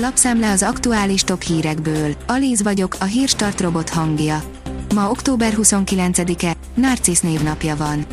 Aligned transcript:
Lapszemle 0.00 0.50
az 0.50 0.62
aktuális 0.62 1.22
top 1.22 1.42
hírekből. 1.42 2.14
Alíz 2.26 2.62
vagyok, 2.62 2.96
a 3.00 3.04
hírstart 3.04 3.60
robot 3.60 3.88
hangja. 3.88 4.42
Ma 4.94 5.10
október 5.10 5.52
29-e, 5.56 6.56
Narcisz 6.74 7.20
névnapja 7.20 7.76
van. 7.76 8.06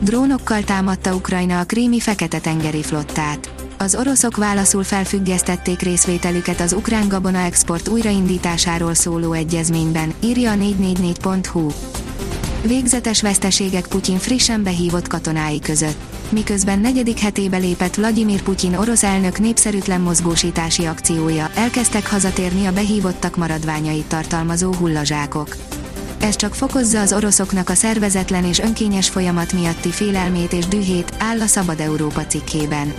Drónokkal 0.00 0.64
támadta 0.64 1.14
Ukrajna 1.14 1.60
a 1.60 1.64
krími 1.64 2.00
Fekete-tengeri 2.00 2.82
flottát. 2.82 3.50
Az 3.78 3.94
oroszok 3.94 4.36
válaszul 4.36 4.82
felfüggesztették 4.82 5.80
részvételüket 5.80 6.60
az 6.60 6.72
ukrán 6.72 7.08
gabona 7.08 7.38
export 7.38 7.88
újraindításáról 7.88 8.94
szóló 8.94 9.32
egyezményben, 9.32 10.12
írja 10.20 10.50
a 10.50 10.54
444.hu. 10.54 11.68
Végzetes 12.62 13.22
veszteségek 13.22 13.86
Putyin 13.86 14.18
frissen 14.18 14.62
behívott 14.62 15.08
katonái 15.08 15.60
között. 15.60 15.96
Miközben 16.28 16.78
negyedik 16.78 17.18
hetébe 17.18 17.56
lépett 17.56 17.94
Vladimir 17.94 18.42
Putyin 18.42 18.74
orosz 18.74 19.02
elnök 19.02 19.38
népszerűtlen 19.38 20.00
mozgósítási 20.00 20.84
akciója, 20.84 21.50
elkezdtek 21.54 22.10
hazatérni 22.10 22.66
a 22.66 22.72
behívottak 22.72 23.36
maradványait 23.36 24.06
tartalmazó 24.06 24.72
hullazsákok. 24.72 25.56
Ez 26.20 26.36
csak 26.36 26.54
fokozza 26.54 27.00
az 27.00 27.12
oroszoknak 27.12 27.68
a 27.68 27.74
szervezetlen 27.74 28.44
és 28.44 28.58
önkényes 28.58 29.08
folyamat 29.08 29.52
miatti 29.52 29.88
félelmét 29.88 30.52
és 30.52 30.66
dühét, 30.66 31.14
áll 31.18 31.40
a 31.40 31.46
Szabad 31.46 31.80
Európa 31.80 32.26
cikkében. 32.26 32.92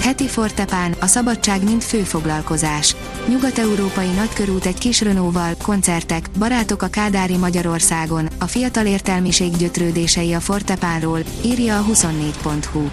Heti 0.00 0.28
Fortepán, 0.28 0.94
a 1.00 1.06
szabadság 1.06 1.64
mint 1.64 1.84
főfoglalkozás. 1.84 2.96
Nyugat-európai 3.28 4.08
nagykörút 4.08 4.66
egy 4.66 4.78
kis 4.78 5.00
Renault-val, 5.00 5.54
koncertek, 5.62 6.30
barátok 6.38 6.82
a 6.82 6.86
Kádári 6.86 7.36
Magyarországon, 7.36 8.28
a 8.38 8.46
fiatal 8.46 8.86
értelmiség 8.86 9.56
gyötrődései 9.56 10.32
a 10.32 10.40
Fortepánról, 10.40 11.20
írja 11.44 11.78
a 11.78 11.84
24.hu. 11.84 12.88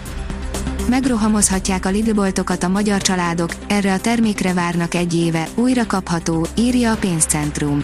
Megrohamozhatják 0.90 1.86
a 1.86 1.90
Lidl-boltokat 1.90 2.64
a 2.64 2.68
magyar 2.68 3.02
családok, 3.02 3.50
erre 3.68 3.94
a 3.94 4.00
termékre 4.00 4.54
várnak 4.54 4.94
egy 4.94 5.16
éve, 5.16 5.48
újra 5.56 5.86
kapható, 5.86 6.48
írja 6.56 6.92
a 6.92 6.98
pénzcentrum. 6.98 7.84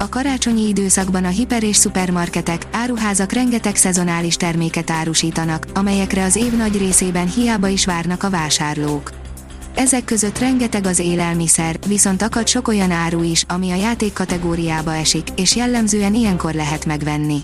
A 0.00 0.08
karácsonyi 0.08 0.68
időszakban 0.68 1.24
a 1.24 1.28
hiper 1.28 1.62
és 1.62 1.76
szupermarketek, 1.76 2.66
áruházak 2.72 3.32
rengeteg 3.32 3.76
szezonális 3.76 4.36
terméket 4.36 4.90
árusítanak, 4.90 5.66
amelyekre 5.74 6.24
az 6.24 6.36
év 6.36 6.52
nagy 6.52 6.78
részében 6.78 7.28
hiába 7.30 7.68
is 7.68 7.84
várnak 7.84 8.22
a 8.22 8.30
vásárlók. 8.30 9.12
Ezek 9.74 10.04
között 10.04 10.38
rengeteg 10.38 10.86
az 10.86 10.98
élelmiszer, 10.98 11.78
viszont 11.86 12.22
akad 12.22 12.46
sok 12.48 12.68
olyan 12.68 12.90
áru 12.90 13.22
is, 13.22 13.44
ami 13.48 13.70
a 13.70 13.74
játék 13.74 14.12
kategóriába 14.12 14.94
esik, 14.94 15.28
és 15.36 15.56
jellemzően 15.56 16.14
ilyenkor 16.14 16.54
lehet 16.54 16.86
megvenni. 16.86 17.38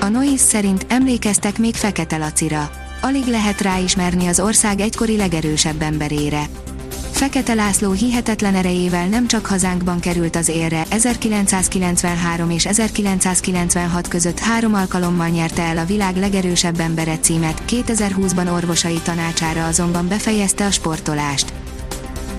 A 0.00 0.08
Noise 0.08 0.44
szerint 0.44 0.86
emlékeztek 0.88 1.58
még 1.58 1.74
Fekete 1.74 2.16
Lacira. 2.16 2.70
Alig 3.00 3.26
lehet 3.26 3.60
ráismerni 3.60 4.26
az 4.26 4.40
ország 4.40 4.80
egykori 4.80 5.16
legerősebb 5.16 5.82
emberére 5.82 6.46
Fekete 7.24 7.54
László 7.54 7.92
hihetetlen 7.92 8.54
erejével 8.54 9.06
nem 9.06 9.26
csak 9.26 9.46
hazánkban 9.46 10.00
került 10.00 10.36
az 10.36 10.48
élre, 10.48 10.84
1993 10.90 12.50
és 12.50 12.66
1996 12.66 14.08
között 14.08 14.38
három 14.38 14.74
alkalommal 14.74 15.28
nyerte 15.28 15.62
el 15.62 15.78
a 15.78 15.84
világ 15.84 16.16
legerősebb 16.16 16.80
embere 16.80 17.18
címet, 17.18 17.62
2020-ban 17.68 18.52
orvosai 18.52 19.00
tanácsára 19.04 19.66
azonban 19.66 20.08
befejezte 20.08 20.66
a 20.66 20.70
sportolást. 20.70 21.63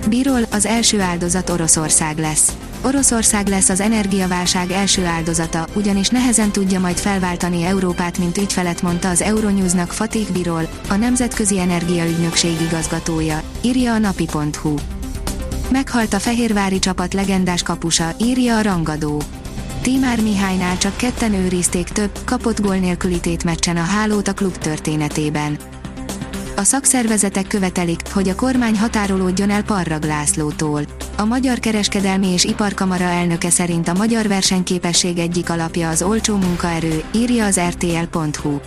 Birol 0.08 0.42
az 0.50 0.66
első 0.66 1.00
áldozat 1.00 1.50
Oroszország 1.50 2.18
lesz. 2.18 2.56
Oroszország 2.82 3.46
lesz 3.46 3.68
az 3.68 3.80
energiaválság 3.80 4.70
első 4.70 5.04
áldozata, 5.04 5.66
ugyanis 5.74 6.08
nehezen 6.08 6.50
tudja 6.50 6.80
majd 6.80 6.96
felváltani 6.96 7.62
Európát, 7.62 8.18
mint 8.18 8.38
ügyfelet 8.38 8.82
mondta 8.82 9.08
az 9.08 9.22
Euronewsnak 9.22 9.92
Fatih 9.92 10.28
Birol, 10.32 10.68
a 10.88 10.94
Nemzetközi 10.94 11.58
Energiaügynökség 11.58 12.60
igazgatója, 12.60 13.42
írja 13.60 13.92
a 13.92 13.98
napi.hu. 13.98 14.74
Meghalt 15.70 16.12
a 16.12 16.18
fehérvári 16.18 16.78
csapat 16.78 17.14
legendás 17.14 17.62
kapusa, 17.62 18.14
írja 18.20 18.56
a 18.56 18.62
rangadó. 18.62 19.22
Tímár 19.82 20.22
Mihálynál 20.22 20.78
csak 20.78 20.96
ketten 20.96 21.34
őrizték 21.34 21.88
több, 21.88 22.18
kapott 22.24 22.60
gól 22.60 22.76
nélküli 22.76 23.20
tétmeccsen 23.20 23.76
a 23.76 23.82
hálót 23.82 24.28
a 24.28 24.32
klub 24.32 24.58
történetében. 24.58 25.58
A 26.56 26.62
szakszervezetek 26.62 27.46
követelik, 27.46 28.00
hogy 28.12 28.28
a 28.28 28.34
kormány 28.34 28.78
határolódjon 28.78 29.50
el 29.50 29.62
Parrag 29.62 30.04
Lászlótól. 30.04 30.82
A 31.16 31.24
Magyar 31.24 31.58
Kereskedelmi 31.58 32.26
és 32.26 32.44
Iparkamara 32.44 33.04
elnöke 33.04 33.50
szerint 33.50 33.88
a 33.88 33.92
magyar 33.92 34.28
versenyképesség 34.28 35.18
egyik 35.18 35.50
alapja 35.50 35.88
az 35.88 36.02
olcsó 36.02 36.36
munkaerő, 36.36 37.02
írja 37.14 37.44
az 37.44 37.60
rtl.hu. 37.60 38.58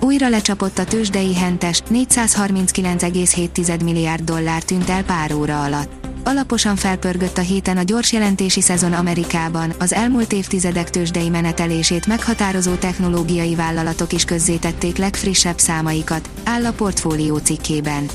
Újra 0.00 0.28
lecsapott 0.28 0.78
a 0.78 0.84
tőzsdei 0.84 1.34
hentes, 1.34 1.82
439,7 1.90 3.84
milliárd 3.84 4.24
dollár 4.24 4.62
tűnt 4.62 4.88
el 4.88 5.04
pár 5.04 5.32
óra 5.32 5.62
alatt. 5.62 6.07
Alaposan 6.28 6.76
felpörgött 6.76 7.38
a 7.38 7.40
héten 7.40 7.76
a 7.76 7.82
gyors 7.82 8.12
jelentési 8.12 8.60
szezon 8.60 8.92
Amerikában, 8.92 9.72
az 9.78 9.92
elmúlt 9.92 10.32
évtizedek 10.32 10.90
tőzsdei 10.90 11.28
menetelését 11.28 12.06
meghatározó 12.06 12.74
technológiai 12.74 13.54
vállalatok 13.54 14.12
is 14.12 14.24
közzétették 14.24 14.96
legfrissebb 14.96 15.58
számaikat, 15.58 16.28
áll 16.44 16.66
a 16.66 16.72
portfólió 16.72 17.36
cikkében. 17.36 18.08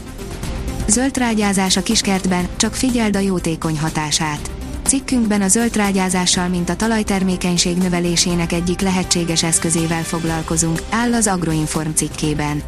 Zöld 0.88 1.18
rágyázás 1.18 1.78
a 1.78 1.84
kiskertben, 1.84 2.48
csak 2.56 2.74
figyeld 2.74 3.16
a 3.16 3.20
jótékony 3.20 3.80
hatását. 3.80 4.52
Cikkünkben 4.84 5.42
a 5.42 5.48
zöld 5.48 5.76
rágyázással, 5.76 6.48
mint 6.48 6.70
a 6.70 6.76
talajtermékenység 6.76 7.78
növelésének 7.78 8.52
egyik 8.52 8.82
lehetséges 8.82 9.44
eszközével 9.44 10.04
foglalkozunk, 10.04 10.82
áll 10.90 11.14
az 11.14 11.28
Agroinform 11.28 11.92
cikkében. 11.94 12.64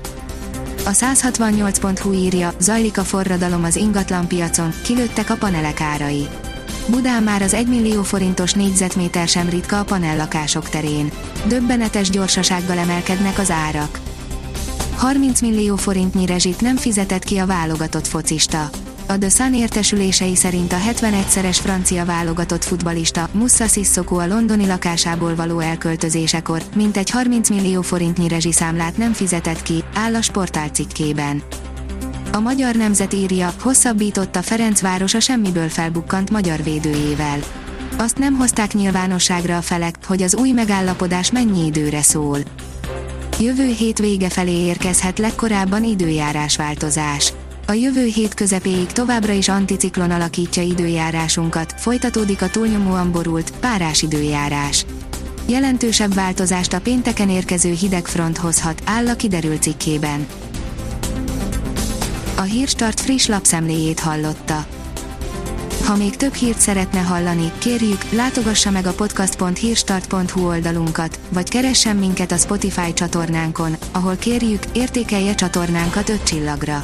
A 0.86 0.92
168.hu 0.92 2.12
írja, 2.12 2.54
zajlik 2.60 2.98
a 2.98 3.04
forradalom 3.04 3.64
az 3.64 3.76
ingatlanpiacon, 3.76 4.74
kilőttek 4.84 5.30
a 5.30 5.36
panelek 5.36 5.82
árai. 5.82 6.28
Budán 6.88 7.24
már 7.24 7.42
az 7.42 7.54
1 7.54 7.68
millió 7.68 8.04
forintos 8.04 8.54
négyzetméter 8.54 9.28
sem 9.28 9.50
ritka 9.50 9.80
a 9.80 9.84
panellakások 9.84 10.70
terén. 10.70 11.12
Döbbenetes 11.48 12.10
gyorsasággal 12.10 12.78
emelkednek 12.78 13.40
az 13.40 13.52
árak. 13.52 14.00
30 14.96 15.42
millió 15.42 15.76
forintnyi 15.76 16.26
rezsit 16.26 16.62
nem 16.62 16.76
fizetett 16.76 17.24
ki 17.24 17.38
a 17.38 17.46
válogatott 17.46 18.08
focista. 18.08 18.70
A 19.08 19.18
The 19.18 19.30
Sun 19.30 19.54
értesülései 19.54 20.36
szerint 20.36 20.74
a 20.74 20.78
71-szeres 20.78 21.58
francia 21.62 22.06
válogatott 22.06 22.64
futbalista 22.64 23.30
Mussa 23.32 23.68
Sissoko 23.68 24.16
a 24.16 24.28
londoni 24.28 24.66
lakásából 24.68 25.36
való 25.36 25.60
elköltözésekor 25.60 26.62
mintegy 26.76 27.10
30 27.10 27.50
millió 27.50 27.82
forintnyi 27.82 28.28
rezsiszámlát 28.28 28.98
nem 28.98 29.14
fizetett 29.14 29.62
ki, 29.62 29.84
áll 29.94 30.16
a 30.16 30.22
sportál 30.22 30.68
cikkében. 30.68 31.44
A 32.32 32.40
magyar 32.40 32.76
nemzet 32.76 33.14
írja, 33.14 33.54
hosszabbította 33.62 34.42
Ferencváros 34.42 35.14
a 35.14 35.20
semmiből 35.20 35.70
felbukkant 35.70 36.30
magyar 36.30 36.64
védőjével. 36.64 37.40
Azt 37.98 38.18
nem 38.18 38.36
hozták 38.36 38.74
nyilvánosságra 38.74 39.58
a 39.58 39.62
felek, 39.62 39.96
hogy 40.06 40.22
az 40.22 40.36
új 40.36 40.52
megállapodás 40.52 41.32
mennyi 41.32 41.66
időre 41.66 42.02
szól. 42.02 42.40
Jövő 43.40 43.68
hét 43.68 44.00
vége 44.00 44.30
felé 44.30 44.66
érkezhet 44.66 45.20
legkorábban 45.20 45.84
időjárásváltozás. 45.84 47.34
A 47.68 47.74
jövő 47.74 48.06
hét 48.06 48.34
közepéig 48.34 48.86
továbbra 48.86 49.34
is 49.34 49.50
anticiklon 49.50 50.12
alakítja 50.12 50.64
időjárásunkat, 50.64 51.74
folytatódik 51.78 52.42
a 52.42 52.50
túlnyomóan 52.50 53.12
borult, 53.12 53.52
párás 53.60 54.02
időjárás. 54.02 54.86
Jelentősebb 55.48 56.14
változást 56.14 56.74
a 56.74 56.82
pénteken 56.82 57.30
érkező 57.30 57.72
hidegfront 57.72 58.38
hozhat, 58.38 58.82
áll 58.86 59.08
a 59.08 59.16
kiderült 59.16 59.62
cikkében. 59.62 60.28
A 62.36 62.42
Hírstart 62.42 63.00
friss 63.00 63.26
lapszemléjét 63.26 64.00
hallotta. 64.00 64.66
Ha 65.86 65.96
még 65.96 66.16
több 66.16 66.34
hírt 66.34 66.60
szeretne 66.60 67.00
hallani, 67.00 67.52
kérjük, 67.58 68.12
látogassa 68.12 68.72
meg 68.72 68.86
a 68.86 68.94
podcast.hírstart.hu 68.94 70.48
oldalunkat, 70.48 71.20
vagy 71.30 71.50
keressen 71.50 71.96
minket 71.96 72.32
a 72.32 72.38
Spotify 72.38 72.94
csatornánkon, 72.94 73.76
ahol 73.92 74.16
kérjük, 74.16 74.64
értékelje 74.74 75.36
csatornánkat 75.36 76.10
5 76.10 76.24
csillagra. 76.24 76.84